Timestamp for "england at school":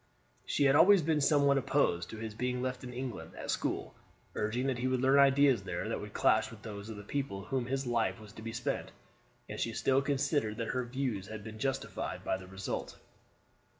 2.91-3.93